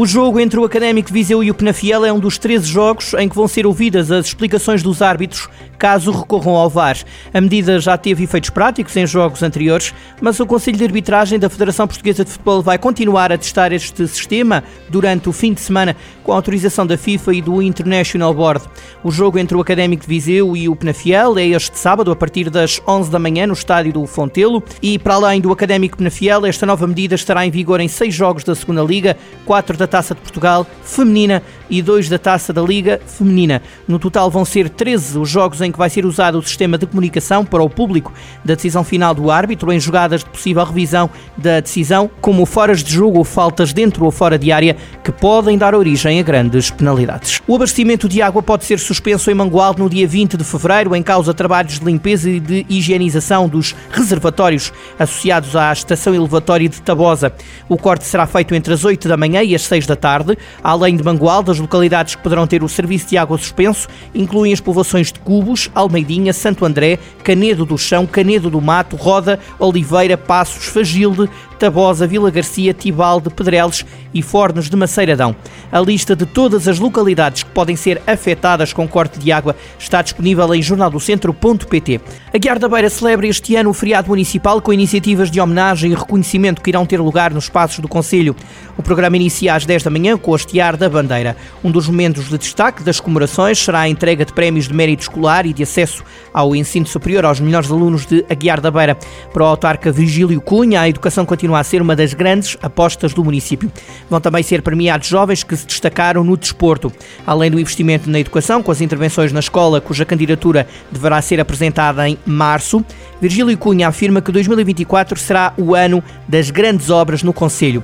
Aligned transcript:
O 0.00 0.06
jogo 0.06 0.40
entre 0.40 0.58
o 0.58 0.64
Académico 0.64 1.08
de 1.08 1.12
Viseu 1.12 1.44
e 1.44 1.50
o 1.50 1.54
Penafiel 1.54 2.06
é 2.06 2.10
um 2.10 2.18
dos 2.18 2.38
13 2.38 2.66
jogos 2.66 3.12
em 3.12 3.28
que 3.28 3.36
vão 3.36 3.46
ser 3.46 3.66
ouvidas 3.66 4.10
as 4.10 4.28
explicações 4.28 4.82
dos 4.82 5.02
árbitros 5.02 5.46
caso 5.80 6.10
recorram 6.10 6.56
ao 6.56 6.68
VAR. 6.68 6.98
A 7.32 7.40
medida 7.40 7.80
já 7.80 7.96
teve 7.96 8.24
efeitos 8.24 8.50
práticos 8.50 8.94
em 8.96 9.06
jogos 9.06 9.42
anteriores, 9.42 9.94
mas 10.20 10.38
o 10.38 10.46
Conselho 10.46 10.76
de 10.76 10.84
Arbitragem 10.84 11.38
da 11.38 11.48
Federação 11.48 11.86
Portuguesa 11.86 12.22
de 12.22 12.30
Futebol 12.30 12.60
vai 12.60 12.76
continuar 12.76 13.32
a 13.32 13.38
testar 13.38 13.72
este 13.72 14.06
sistema 14.06 14.62
durante 14.90 15.30
o 15.30 15.32
fim 15.32 15.54
de 15.54 15.60
semana 15.60 15.96
com 16.22 16.32
a 16.32 16.34
autorização 16.34 16.86
da 16.86 16.98
FIFA 16.98 17.34
e 17.34 17.42
do 17.42 17.62
International 17.62 18.34
Board. 18.34 18.64
O 19.02 19.10
jogo 19.10 19.38
entre 19.38 19.56
o 19.56 19.60
Académico 19.60 20.02
de 20.02 20.08
Viseu 20.08 20.54
e 20.54 20.68
o 20.68 20.76
Penafiel 20.76 21.38
é 21.38 21.46
este 21.46 21.78
sábado 21.78 22.10
a 22.10 22.16
partir 22.16 22.50
das 22.50 22.80
11 22.86 23.10
da 23.10 23.18
manhã 23.18 23.46
no 23.46 23.54
estádio 23.54 23.94
do 23.94 24.06
Fontelo 24.06 24.62
e 24.82 24.98
para 24.98 25.14
além 25.14 25.40
do 25.40 25.50
Académico 25.50 25.96
Penafiel, 25.96 26.44
esta 26.44 26.66
nova 26.66 26.86
medida 26.86 27.14
estará 27.14 27.46
em 27.46 27.50
vigor 27.50 27.80
em 27.80 27.88
seis 27.88 28.14
jogos 28.14 28.44
da 28.44 28.54
Segunda 28.54 28.82
Liga, 28.82 29.16
quatro 29.46 29.78
da 29.78 29.86
Taça 29.90 30.14
de 30.14 30.20
Portugal 30.20 30.66
feminina 30.84 31.42
e 31.70 31.80
dois 31.80 32.08
da 32.08 32.18
Taça 32.18 32.52
da 32.52 32.60
Liga 32.60 33.00
feminina. 33.06 33.62
No 33.86 33.98
total 33.98 34.30
vão 34.30 34.44
ser 34.44 34.68
13 34.68 35.18
os 35.18 35.28
jogos 35.28 35.60
em 35.60 35.70
que 35.70 35.78
vai 35.78 35.88
ser 35.88 36.04
usado 36.04 36.38
o 36.38 36.42
sistema 36.42 36.76
de 36.76 36.86
comunicação 36.86 37.44
para 37.44 37.62
o 37.62 37.70
público 37.70 38.12
da 38.44 38.54
decisão 38.54 38.82
final 38.82 39.14
do 39.14 39.30
árbitro 39.30 39.72
em 39.72 39.78
jogadas 39.78 40.24
de 40.24 40.30
possível 40.30 40.64
revisão 40.64 41.08
da 41.36 41.60
decisão, 41.60 42.10
como 42.20 42.44
foras 42.44 42.82
de 42.82 42.92
jogo 42.92 43.18
ou 43.18 43.24
faltas 43.24 43.72
dentro 43.72 44.04
ou 44.04 44.10
fora 44.10 44.38
de 44.38 44.50
área, 44.50 44.76
que 45.04 45.12
podem 45.12 45.56
dar 45.56 45.74
origem 45.74 46.18
a 46.18 46.22
grandes 46.22 46.70
penalidades. 46.70 47.40
O 47.46 47.54
abastecimento 47.54 48.08
de 48.08 48.20
água 48.20 48.42
pode 48.42 48.64
ser 48.64 48.78
suspenso 48.78 49.30
em 49.30 49.34
Mangualde 49.34 49.80
no 49.80 49.88
dia 49.88 50.06
20 50.06 50.36
de 50.36 50.44
fevereiro, 50.44 50.94
em 50.94 51.02
causa 51.02 51.32
trabalhos 51.32 51.78
de 51.78 51.84
limpeza 51.84 52.28
e 52.28 52.40
de 52.40 52.66
higienização 52.68 53.48
dos 53.48 53.74
reservatórios 53.90 54.72
associados 54.98 55.54
à 55.54 55.72
estação 55.72 56.14
elevatória 56.14 56.68
de 56.68 56.80
Tabosa. 56.82 57.32
O 57.68 57.76
corte 57.76 58.04
será 58.04 58.26
feito 58.26 58.54
entre 58.54 58.74
as 58.74 58.84
8 58.84 59.08
da 59.08 59.16
manhã 59.16 59.42
e 59.42 59.54
as 59.54 59.62
6 59.62 59.86
da 59.86 59.96
tarde. 59.96 60.36
Além 60.62 60.96
de 60.96 61.02
Mangualde, 61.02 61.50
localidades 61.60 62.14
que 62.14 62.22
poderão 62.22 62.46
ter 62.46 62.62
o 62.62 62.68
serviço 62.68 63.08
de 63.08 63.16
água 63.16 63.38
suspenso 63.38 63.88
incluem 64.14 64.52
as 64.52 64.60
povoações 64.60 65.12
de 65.12 65.20
Cubos, 65.20 65.70
Almeidinha, 65.74 66.32
Santo 66.32 66.64
André, 66.64 66.98
Canedo 67.22 67.64
do 67.64 67.78
Chão, 67.78 68.06
Canedo 68.06 68.50
do 68.50 68.60
Mato, 68.60 68.96
Roda, 68.96 69.38
Oliveira, 69.58 70.16
Passos, 70.16 70.66
Fagilde, 70.66 71.28
Tabosa, 71.60 72.06
Vila 72.06 72.30
Garcia, 72.30 72.72
Tibalde, 72.72 73.28
Pedreles 73.28 73.84
e 74.14 74.22
Fornos 74.22 74.70
de 74.70 74.76
Maceiradão. 74.76 75.36
A 75.70 75.78
lista 75.78 76.16
de 76.16 76.24
todas 76.24 76.66
as 76.66 76.78
localidades 76.78 77.42
que 77.42 77.50
podem 77.50 77.76
ser 77.76 78.00
afetadas 78.06 78.72
com 78.72 78.88
corte 78.88 79.18
de 79.18 79.30
água 79.30 79.54
está 79.78 80.00
disponível 80.00 80.52
em 80.54 80.62
jornaldocentro.pt. 80.62 82.00
A 82.32 82.58
da 82.58 82.68
Beira 82.68 82.88
celebra 82.88 83.26
este 83.26 83.56
ano 83.56 83.70
o 83.70 83.74
feriado 83.74 84.08
municipal 84.08 84.60
com 84.62 84.72
iniciativas 84.72 85.30
de 85.30 85.38
homenagem 85.38 85.92
e 85.92 85.94
reconhecimento 85.94 86.62
que 86.62 86.70
irão 86.70 86.86
ter 86.86 86.98
lugar 86.98 87.30
nos 87.32 87.44
espaços 87.44 87.78
do 87.78 87.88
Conselho. 87.88 88.34
O 88.78 88.82
programa 88.82 89.16
inicia 89.16 89.54
às 89.54 89.66
10 89.66 89.82
da 89.82 89.90
manhã 89.90 90.16
com 90.16 90.30
o 90.30 90.34
hastear 90.34 90.78
da 90.78 90.88
bandeira. 90.88 91.36
Um 91.62 91.70
dos 91.70 91.86
momentos 91.86 92.30
de 92.30 92.38
destaque 92.38 92.82
das 92.82 92.98
comemorações 92.98 93.58
será 93.58 93.80
a 93.80 93.88
entrega 93.88 94.24
de 94.24 94.32
prémios 94.32 94.66
de 94.66 94.72
mérito 94.72 95.02
escolar 95.02 95.44
e 95.44 95.52
de 95.52 95.62
acesso 95.62 96.02
ao 96.32 96.56
ensino 96.56 96.86
superior 96.86 97.26
aos 97.26 97.38
melhores 97.38 97.70
alunos 97.70 98.06
de 98.06 98.24
Aguiar 98.30 98.62
da 98.62 98.70
Beira. 98.70 98.96
Para 99.32 99.42
o 99.42 99.46
autarca 99.46 99.92
Vigílio 99.92 100.40
Cunha, 100.40 100.80
a 100.80 100.88
educação 100.88 101.26
continua 101.26 101.49
continua 101.50 101.58
a 101.58 101.64
ser 101.64 101.82
uma 101.82 101.96
das 101.96 102.14
grandes 102.14 102.56
apostas 102.62 103.12
do 103.12 103.24
município. 103.24 103.70
Vão 104.08 104.20
também 104.20 104.42
ser 104.42 104.62
premiados 104.62 105.08
jovens 105.08 105.42
que 105.42 105.56
se 105.56 105.66
destacaram 105.66 106.22
no 106.22 106.36
desporto. 106.36 106.92
Além 107.26 107.50
do 107.50 107.58
investimento 107.58 108.08
na 108.08 108.20
educação, 108.20 108.62
com 108.62 108.70
as 108.70 108.80
intervenções 108.80 109.32
na 109.32 109.40
escola, 109.40 109.80
cuja 109.80 110.04
candidatura 110.04 110.66
deverá 110.90 111.20
ser 111.20 111.40
apresentada 111.40 112.08
em 112.08 112.16
março, 112.24 112.84
Virgílio 113.20 113.56
Cunha 113.58 113.88
afirma 113.88 114.20
que 114.20 114.30
2024 114.30 115.18
será 115.18 115.52
o 115.56 115.74
ano 115.74 116.02
das 116.28 116.50
grandes 116.50 116.88
obras 116.88 117.22
no 117.22 117.32
Conselho. 117.32 117.82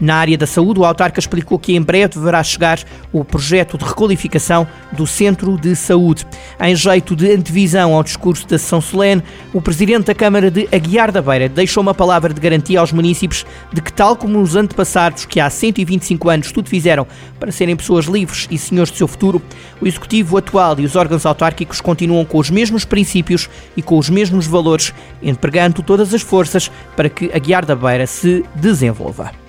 Na 0.00 0.16
área 0.16 0.36
da 0.36 0.46
saúde, 0.46 0.80
o 0.80 0.84
autarca 0.84 1.20
explicou 1.20 1.58
que 1.58 1.76
em 1.76 1.80
breve 1.80 2.14
deverá 2.14 2.42
chegar 2.42 2.80
o 3.12 3.24
projeto 3.24 3.78
de 3.78 3.84
requalificação 3.84 4.66
do 4.92 5.06
Centro 5.06 5.56
de 5.56 5.76
Saúde. 5.76 6.26
Em 6.60 6.74
jeito 6.74 7.14
de 7.14 7.32
antevisão 7.32 7.94
ao 7.94 8.02
discurso 8.02 8.46
da 8.48 8.58
sessão 8.58 8.80
solene, 8.80 9.22
o 9.52 9.60
presidente 9.60 10.06
da 10.06 10.14
Câmara 10.14 10.50
de 10.50 10.68
Aguiar 10.72 11.12
da 11.12 11.22
Beira 11.22 11.48
deixou 11.48 11.80
uma 11.80 11.94
palavra 11.94 12.34
de 12.34 12.40
garantia 12.40 12.80
aos 12.80 12.92
municípios 12.92 13.46
de 13.72 13.80
que, 13.80 13.92
tal 13.92 14.16
como 14.16 14.40
os 14.40 14.56
antepassados 14.56 15.26
que 15.26 15.38
há 15.38 15.48
125 15.48 16.28
anos 16.28 16.50
tudo 16.50 16.68
fizeram 16.68 17.06
para 17.38 17.52
serem 17.52 17.76
pessoas 17.76 18.06
livres 18.06 18.48
e 18.50 18.58
senhores 18.58 18.90
do 18.90 18.96
seu 18.96 19.06
futuro, 19.06 19.40
o 19.80 19.86
Executivo 19.86 20.36
atual 20.36 20.78
e 20.80 20.84
os 20.84 20.96
órgãos 20.96 21.24
autárquicos 21.24 21.80
continuam 21.80 22.24
com 22.24 22.38
os 22.38 22.50
mesmos 22.50 22.84
princípios 22.84 23.48
e 23.76 23.82
com 23.82 23.96
os 23.96 24.10
mesmos 24.10 24.46
valores, 24.46 24.92
empregando 25.22 25.82
todas 25.82 26.12
as 26.12 26.22
forças 26.22 26.70
para 26.96 27.08
que 27.08 27.30
Aguiar 27.32 27.64
da 27.64 27.76
Beira 27.76 28.06
se 28.06 28.44
desenvolva. 28.56 29.43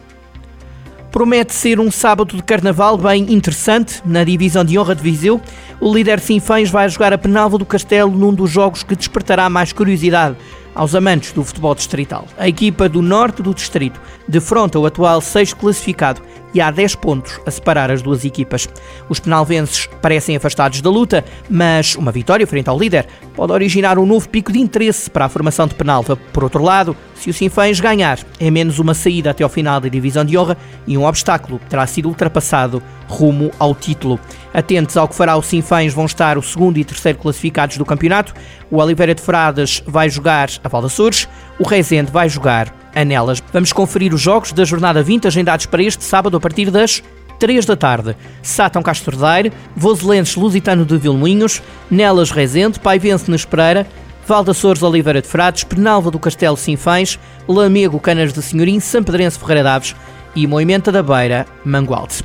Promete 1.16 1.54
ser 1.54 1.80
um 1.80 1.90
sábado 1.90 2.36
de 2.36 2.44
carnaval 2.44 2.98
bem 2.98 3.32
interessante 3.32 4.02
na 4.06 4.26
divisão 4.26 4.66
de 4.66 4.78
honra 4.78 4.94
de 4.94 5.02
Viseu. 5.02 5.40
O 5.80 5.94
líder 5.94 6.20
Sinfãs 6.20 6.70
vai 6.70 6.90
jogar 6.90 7.14
a 7.14 7.18
Penalva 7.18 7.58
do 7.58 7.66
Castelo 7.66 8.12
num 8.12 8.34
dos 8.34 8.52
jogos 8.52 8.84
que 8.84 8.98
despertará 8.98 9.50
mais 9.50 9.72
curiosidade 9.72 10.36
aos 10.76 10.94
amantes 10.94 11.32
do 11.32 11.44
futebol 11.44 11.74
distrital. 11.74 12.28
A 12.38 12.48
equipa 12.48 12.88
do 12.88 13.02
norte 13.02 13.42
do 13.42 13.54
distrito 13.54 14.00
defronta 14.28 14.78
o 14.78 14.86
atual 14.86 15.22
sexto 15.22 15.56
classificado 15.56 16.22
e 16.54 16.62
há 16.62 16.72
10 16.72 16.96
pontos 16.96 17.40
a 17.46 17.52
separar 17.52 17.92
as 17.92 18.02
duas 18.02 18.24
equipas. 18.24 18.68
Os 19.10 19.20
penalvenses 19.20 19.88
parecem 20.02 20.38
afastados 20.38 20.80
da 20.82 20.90
luta, 20.90 21.24
mas 21.50 21.96
uma 21.96 22.12
vitória 22.12 22.48
frente 22.48 22.70
ao 22.70 22.80
líder 22.80 23.08
pode 23.36 23.52
originar 23.52 24.00
um 24.00 24.06
novo 24.06 24.30
pico 24.30 24.54
de 24.54 24.60
interesse 24.60 25.10
para 25.10 25.26
a 25.26 25.30
formação 25.30 25.68
de 25.68 25.76
Penalva. 25.76 26.16
Por 26.16 26.44
outro 26.44 26.64
lado, 26.64 26.96
se 27.16 27.30
o 27.30 27.34
Sinfãs 27.34 27.80
ganhar, 27.82 28.20
é 28.40 28.50
menos 28.50 28.80
uma 28.80 28.94
saída 28.94 29.32
até 29.32 29.44
ao 29.44 29.50
final 29.50 29.82
da 29.82 29.90
divisão 29.90 30.24
de 30.24 30.38
honra 30.38 30.58
e 30.88 30.98
um 30.98 31.06
obstáculo 31.06 31.60
terá 31.70 31.86
sido 31.86 32.08
ultrapassado 32.08 32.82
rumo 33.08 33.52
ao 33.60 33.74
título. 33.76 34.20
Atentos 34.54 34.96
ao 34.98 35.08
que 35.08 35.16
fará 35.16 35.36
o 35.36 35.42
Sinfãs 35.42 35.94
vão 35.94 36.06
estar 36.06 36.38
o 36.38 36.42
segundo 36.42 36.78
e 36.78 36.84
terceiro 36.84 37.18
classificados 37.18 37.78
do 37.78 37.86
campeonato. 37.86 38.34
O 38.72 38.78
Oliveira 38.78 39.14
de 39.14 39.22
Frades 39.22 39.84
vai 39.86 40.10
jogar 40.10 40.50
a 40.64 40.90
Sores, 40.90 41.28
o 41.60 41.68
Rezende 41.68 42.12
vai 42.12 42.30
jogar 42.30 42.74
a 42.96 43.04
Nelas. 43.04 43.44
Vamos 43.52 43.74
conferir 43.74 44.14
os 44.14 44.22
jogos 44.22 44.54
da 44.54 44.64
jornada 44.64 45.04
20 45.04 45.28
agendados 45.28 45.66
para 45.66 45.84
este 45.84 46.04
sábado 46.04 46.38
a 46.38 46.40
partir 46.40 46.72
das 46.72 47.04
3 47.40 47.66
da 47.66 47.76
tarde. 47.76 48.16
Sátão 48.42 48.82
Castro 48.82 49.18
Daire, 49.18 49.52
Voselenses 49.76 50.36
Lusitano 50.36 50.86
de 50.86 50.98
Vilmoinhos, 50.98 51.62
Nelas 51.92 52.32
Rezende, 52.32 52.80
Paivense 52.80 53.30
Nes 53.30 53.46
Pereira, 53.46 53.86
Valda 54.28 54.54
Sores 54.54 54.82
Oliveira 54.82 55.22
de 55.22 55.28
Frades, 55.28 55.64
Penalva 55.64 56.10
do 56.10 56.18
Castelo 56.18 56.58
Sinfãs, 56.58 57.20
Lamego 57.48 58.00
Canas 58.00 58.34
de 58.34 58.42
Senhorim, 58.42 58.80
São 58.80 59.04
Pedrense 59.04 59.38
Ferreira 59.38 59.64
Daves 59.64 59.96
e 60.36 60.48
Moimenta 60.48 60.92
da 60.92 61.04
Beira 61.04 61.46
Mangualde. 61.64 62.24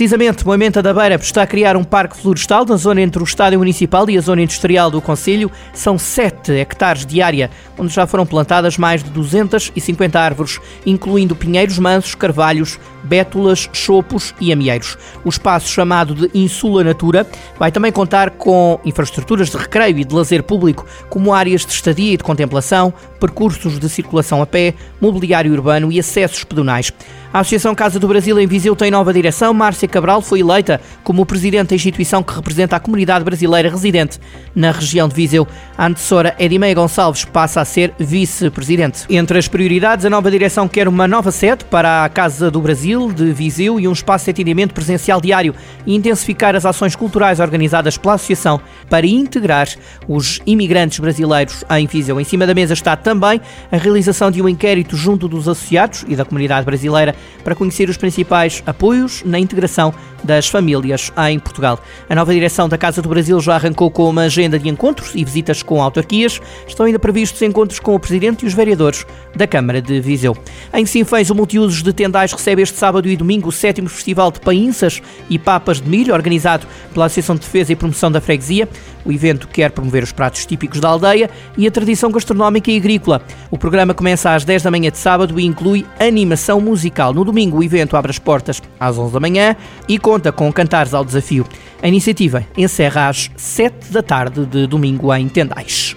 Precisamente, 0.00 0.46
Moimenta 0.46 0.82
da 0.82 0.94
Beira 0.94 1.16
está 1.16 1.42
a 1.42 1.46
criar 1.46 1.76
um 1.76 1.84
parque 1.84 2.16
florestal 2.16 2.64
na 2.64 2.76
zona 2.76 3.02
entre 3.02 3.22
o 3.22 3.24
Estádio 3.24 3.58
Municipal 3.58 4.08
e 4.08 4.16
a 4.16 4.20
zona 4.22 4.40
industrial 4.40 4.90
do 4.90 4.98
Conselho. 4.98 5.50
São 5.74 5.98
7 5.98 6.52
hectares 6.52 7.04
de 7.04 7.20
área, 7.20 7.50
onde 7.78 7.92
já 7.92 8.06
foram 8.06 8.24
plantadas 8.24 8.78
mais 8.78 9.04
de 9.04 9.10
250 9.10 10.18
árvores, 10.18 10.58
incluindo 10.86 11.36
pinheiros 11.36 11.78
mansos, 11.78 12.14
carvalhos, 12.14 12.78
bétulas, 13.04 13.68
chopos 13.74 14.34
e 14.40 14.50
amieiros. 14.50 14.96
O 15.22 15.28
espaço 15.28 15.68
chamado 15.68 16.14
de 16.14 16.30
Insula 16.32 16.82
Natura 16.82 17.26
vai 17.58 17.70
também 17.70 17.92
contar 17.92 18.30
com 18.30 18.80
infraestruturas 18.86 19.50
de 19.50 19.58
recreio 19.58 19.98
e 19.98 20.04
de 20.04 20.14
lazer 20.14 20.42
público, 20.42 20.86
como 21.10 21.34
áreas 21.34 21.66
de 21.66 21.72
estadia 21.72 22.14
e 22.14 22.16
de 22.16 22.24
contemplação, 22.24 22.90
percursos 23.20 23.78
de 23.78 23.88
circulação 23.90 24.40
a 24.40 24.46
pé, 24.46 24.72
mobiliário 24.98 25.52
urbano 25.52 25.92
e 25.92 26.00
acessos 26.00 26.42
pedonais. 26.42 26.90
A 27.32 27.40
Associação 27.40 27.76
Casa 27.76 28.00
do 28.00 28.08
Brasil 28.08 28.40
em 28.40 28.46
Viseu 28.46 28.74
tem 28.74 28.90
nova 28.90 29.12
direção. 29.12 29.54
Márcia 29.54 29.86
Cabral 29.90 30.22
foi 30.22 30.40
eleita 30.40 30.80
como 31.02 31.26
presidente 31.26 31.70
da 31.70 31.74
instituição 31.76 32.22
que 32.22 32.34
representa 32.34 32.76
a 32.76 32.80
comunidade 32.80 33.24
brasileira 33.24 33.68
residente 33.68 34.18
na 34.54 34.70
região 34.70 35.08
de 35.08 35.14
Viseu. 35.14 35.46
A 35.76 35.86
antecessora 35.86 36.34
Edimeia 36.38 36.74
Gonçalves 36.74 37.24
passa 37.24 37.60
a 37.60 37.64
ser 37.64 37.92
vice-presidente. 37.98 39.04
Entre 39.08 39.38
as 39.38 39.48
prioridades, 39.48 40.04
a 40.04 40.10
nova 40.10 40.30
direção 40.30 40.68
quer 40.68 40.88
uma 40.88 41.08
nova 41.08 41.30
sede 41.30 41.64
para 41.64 42.04
a 42.04 42.08
Casa 42.08 42.50
do 42.50 42.60
Brasil 42.60 43.12
de 43.12 43.32
Viseu 43.32 43.80
e 43.80 43.88
um 43.88 43.92
espaço 43.92 44.26
de 44.26 44.30
atendimento 44.30 44.74
presencial 44.74 45.20
diário 45.20 45.54
e 45.86 45.94
intensificar 45.94 46.54
as 46.54 46.64
ações 46.64 46.94
culturais 46.94 47.40
organizadas 47.40 47.96
pela 47.96 48.14
associação 48.14 48.60
para 48.88 49.06
integrar 49.06 49.68
os 50.06 50.40
imigrantes 50.46 50.98
brasileiros 50.98 51.64
em 51.70 51.86
Viseu. 51.86 52.20
Em 52.20 52.24
cima 52.24 52.46
da 52.46 52.54
mesa 52.54 52.74
está 52.74 52.96
também 52.96 53.40
a 53.70 53.76
realização 53.76 54.30
de 54.30 54.42
um 54.42 54.48
inquérito 54.48 54.96
junto 54.96 55.26
dos 55.26 55.48
associados 55.48 56.04
e 56.08 56.14
da 56.14 56.24
comunidade 56.24 56.64
brasileira 56.64 57.14
para 57.42 57.54
conhecer 57.54 57.88
os 57.88 57.96
principais 57.96 58.62
apoios 58.66 59.22
na 59.24 59.38
integração 59.38 59.79
das 60.22 60.48
famílias 60.48 61.12
em 61.30 61.38
Portugal. 61.38 61.80
A 62.08 62.14
nova 62.14 62.32
direção 62.32 62.68
da 62.68 62.76
Casa 62.76 63.00
do 63.00 63.08
Brasil 63.08 63.40
já 63.40 63.54
arrancou 63.54 63.90
com 63.90 64.08
uma 64.08 64.22
agenda 64.22 64.58
de 64.58 64.68
encontros 64.68 65.12
e 65.14 65.24
visitas 65.24 65.62
com 65.62 65.82
autarquias. 65.82 66.40
Estão 66.66 66.86
ainda 66.86 66.98
previstos 66.98 67.40
encontros 67.42 67.80
com 67.80 67.94
o 67.94 68.00
Presidente 68.00 68.44
e 68.44 68.48
os 68.48 68.54
vereadores 68.54 69.06
da 69.34 69.46
Câmara 69.46 69.80
de 69.80 70.00
Viseu. 70.00 70.36
Em 70.74 70.84
Sinfãs, 70.84 71.30
o 71.30 71.34
Multiusos 71.34 71.82
de 71.82 71.92
Tendais 71.92 72.32
recebe 72.32 72.62
este 72.62 72.76
sábado 72.76 73.08
e 73.08 73.16
domingo 73.16 73.48
o 73.48 73.52
sétimo 73.52 73.88
Festival 73.88 74.30
de 74.30 74.40
Painças 74.40 75.00
e 75.28 75.38
Papas 75.38 75.80
de 75.80 75.88
Milho, 75.88 76.14
organizado 76.14 76.66
pela 76.92 77.06
Associação 77.06 77.34
de 77.34 77.42
Defesa 77.42 77.72
e 77.72 77.76
Promoção 77.76 78.12
da 78.12 78.20
Freguesia. 78.20 78.68
O 79.04 79.12
evento 79.12 79.48
quer 79.48 79.70
promover 79.70 80.02
os 80.02 80.12
pratos 80.12 80.44
típicos 80.46 80.80
da 80.80 80.88
aldeia 80.88 81.30
e 81.56 81.66
a 81.66 81.70
tradição 81.70 82.10
gastronómica 82.10 82.70
e 82.70 82.76
agrícola. 82.76 83.22
O 83.50 83.58
programa 83.58 83.94
começa 83.94 84.34
às 84.34 84.44
10 84.44 84.62
da 84.62 84.70
manhã 84.70 84.90
de 84.90 84.98
sábado 84.98 85.38
e 85.38 85.44
inclui 85.44 85.86
animação 85.98 86.60
musical. 86.60 87.12
No 87.12 87.24
domingo, 87.24 87.58
o 87.58 87.64
evento 87.64 87.96
abre 87.96 88.10
as 88.10 88.18
portas 88.18 88.62
às 88.78 88.98
11 88.98 89.12
da 89.12 89.20
manhã 89.20 89.56
e 89.88 89.98
conta 89.98 90.32
com 90.32 90.52
cantares 90.52 90.94
ao 90.94 91.04
desafio. 91.04 91.46
A 91.82 91.88
iniciativa 91.88 92.44
encerra 92.56 93.08
às 93.08 93.30
7 93.36 93.92
da 93.92 94.02
tarde 94.02 94.44
de 94.44 94.66
domingo 94.66 95.14
em 95.14 95.28
Tendais. 95.28 95.96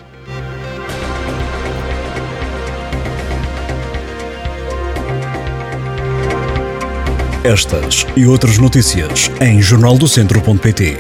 Estas 7.44 8.08
e 8.16 8.26
outras 8.26 8.58
notícias 8.58 9.30
em 9.42 9.62
jornaldocentro.pt. 9.62 10.98